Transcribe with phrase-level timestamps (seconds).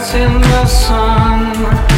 [0.00, 1.89] in the sun.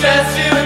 [0.00, 0.57] Just you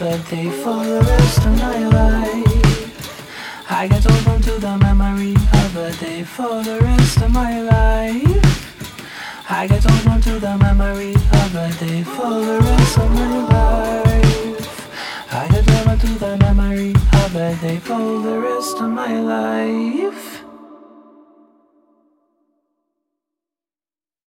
[0.00, 3.70] memory day for the rest of my life.
[3.70, 9.50] I get on to the memory of a day for the rest of my life.
[9.50, 15.32] I get on to the memory of a day for the rest of my life.
[15.32, 20.49] I get on to the memory of a day for the rest of my life.